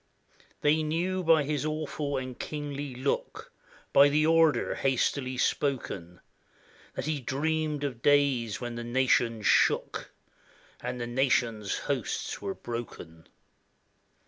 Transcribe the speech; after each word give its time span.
They 0.61 0.81
knew 0.81 1.23
by 1.23 1.43
his 1.43 1.63
awful 1.63 2.17
and 2.17 2.39
kingly 2.39 2.95
look, 2.95 3.53
By 3.93 4.09
the 4.09 4.25
order 4.25 4.73
hastily 4.73 5.37
spoken, 5.37 6.21
That 6.95 7.05
he 7.05 7.19
dreamed 7.19 7.83
of 7.83 8.01
days 8.01 8.59
when 8.59 8.73
the 8.73 8.83
nations 8.83 9.45
shook, 9.45 10.11
And 10.81 10.99
the 10.99 11.05
nations' 11.05 11.77
hosts 11.85 12.41
were 12.41 12.55
broken. 12.55 13.27